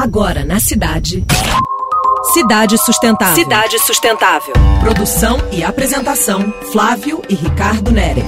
Agora 0.00 0.44
na 0.44 0.60
cidade. 0.60 1.24
Cidade 2.32 2.78
Sustentável. 2.78 3.34
Cidade 3.34 3.78
Sustentável. 3.80 4.54
Produção 4.78 5.38
e 5.50 5.64
apresentação: 5.64 6.54
Flávio 6.70 7.20
e 7.28 7.34
Ricardo 7.34 7.90
Nere. 7.90 8.22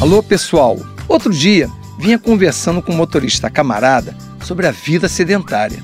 Alô, 0.00 0.22
pessoal. 0.22 0.78
Outro 1.08 1.32
dia 1.32 1.68
vinha 1.98 2.16
conversando 2.16 2.80
com 2.80 2.92
um 2.92 2.96
motorista 2.96 3.50
camarada 3.50 4.16
sobre 4.44 4.68
a 4.68 4.70
vida 4.70 5.08
sedentária. 5.08 5.82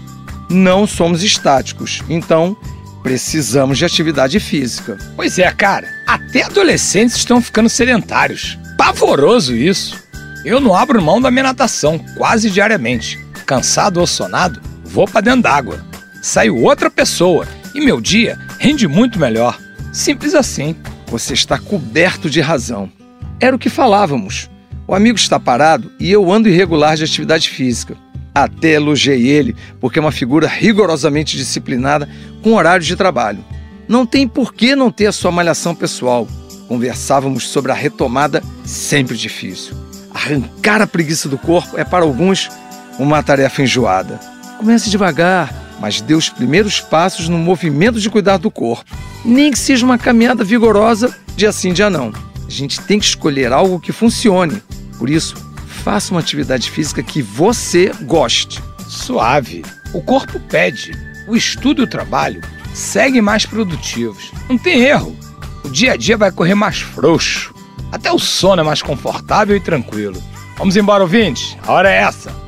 Não 0.49 0.87
somos 0.87 1.25
estáticos, 1.25 2.01
então 2.09 2.57
precisamos 3.03 3.79
de 3.79 3.85
atividade 3.85 4.39
física. 4.39 4.97
Pois 5.17 5.41
é, 5.41 5.51
cara. 5.51 5.89
Até 6.07 6.45
adolescentes 6.45 7.17
estão 7.17 7.43
ficando 7.43 7.69
sedentários. 7.69 8.57
Pavoroso 8.77 9.57
isso. 9.57 10.01
Eu 10.45 10.61
não 10.61 10.73
abro 10.73 11.03
mão 11.03 11.21
da 11.21 11.33
minha 11.33 11.43
natação 11.43 11.99
quase 12.17 12.49
diariamente. 12.49 13.27
Cansado 13.49 13.99
ou 13.99 14.07
sonado, 14.07 14.61
vou 14.85 15.09
para 15.09 15.23
dentro 15.23 15.41
d'água. 15.41 15.83
Saio 16.21 16.63
outra 16.63 16.91
pessoa 16.91 17.49
e 17.75 17.81
meu 17.81 17.99
dia 17.99 18.39
rende 18.59 18.87
muito 18.87 19.19
melhor. 19.19 19.59
Simples 19.91 20.35
assim. 20.35 20.77
Você 21.07 21.33
está 21.33 21.59
coberto 21.59 22.29
de 22.29 22.43
razão. 22.43 22.93
Era 23.41 23.57
o 23.57 23.59
que 23.59 23.71
falávamos. 23.71 24.51
O 24.87 24.95
amigo 24.95 25.17
está 25.17 25.41
parado 25.41 25.91
e 25.99 26.13
eu 26.13 26.31
ando 26.31 26.51
irregular 26.51 26.95
de 26.95 27.05
atividade 27.05 27.49
física. 27.49 27.97
Até 28.35 28.73
elogiei 28.73 29.27
ele, 29.27 29.57
porque 29.81 29.99
é 29.99 30.03
uma 30.03 30.13
figura 30.13 30.47
rigorosamente 30.47 31.35
disciplinada 31.35 32.07
com 32.43 32.53
horários 32.53 32.87
de 32.87 32.97
trabalho. 32.97 33.43
Não 33.89 34.05
tem 34.05 34.29
por 34.29 34.53
que 34.53 34.77
não 34.77 34.91
ter 34.91 35.07
a 35.07 35.13
sua 35.13 35.33
malhação 35.33 35.75
pessoal. 35.75 36.29
Conversávamos 36.69 37.49
sobre 37.49 37.73
a 37.73 37.75
retomada 37.75 38.43
sempre 38.63 39.17
difícil. 39.17 39.75
Arrancar 40.13 40.83
a 40.83 40.87
preguiça 40.87 41.31
do 41.31 41.39
corpo 41.39 41.79
é 41.79 41.85
para 41.85 42.05
alguns 42.05 42.51
uma 42.99 43.23
tarefa 43.23 43.63
enjoada. 43.63 44.19
Comece 44.59 44.91
devagar, 44.91 45.55
mas 45.81 46.01
dê 46.01 46.15
os 46.15 46.29
primeiros 46.29 46.81
passos 46.81 47.29
no 47.29 47.39
movimento 47.39 48.01
de 48.01 48.11
cuidar 48.11 48.39
do 48.39 48.51
corpo. 48.51 48.91
Nem 49.25 49.51
que 49.51 49.59
seja 49.59 49.85
uma 49.85 49.99
caminhada 49.99 50.43
vigorosa, 50.43 51.17
dia 51.37 51.53
sim, 51.53 51.73
dia 51.73 51.89
não. 51.89 52.13
A 52.47 52.51
gente 52.51 52.81
tem 52.81 52.99
que 52.99 53.05
escolher 53.05 53.53
algo 53.53 53.79
que 53.79 53.93
funcione. 53.93 54.63
Por 54.99 55.09
isso, 55.09 55.37
faça 55.85 56.13
uma 56.13 56.21
atividade 56.21 56.71
física 56.71 57.03
que 57.03 57.23
você 57.23 57.93
goste. 58.03 58.63
Suave. 58.89 59.65
O 59.93 60.03
corpo 60.03 60.41
pede. 60.41 60.93
O 61.29 61.37
estudo 61.37 61.83
e 61.83 61.85
o 61.85 61.89
trabalho 61.89 62.41
seguem 62.75 63.21
mais 63.21 63.47
produtivos. 63.47 64.33
Não 64.49 64.59
tem 64.59 64.81
erro. 64.81 65.17
O 65.65 65.69
dia 65.69 65.93
a 65.93 65.97
dia 65.97 66.17
vai 66.17 66.33
correr 66.33 66.55
mais 66.55 66.81
frouxo. 66.81 67.55
Até 67.93 68.11
o 68.11 68.19
sono 68.19 68.63
é 68.63 68.65
mais 68.65 68.83
confortável 68.83 69.57
e 69.57 69.61
tranquilo. 69.61 70.23
Vamos 70.57 70.77
embora, 70.77 71.03
ouvintes? 71.03 71.57
A 71.67 71.73
hora 71.73 71.91
é 71.91 71.99
essa. 71.99 72.48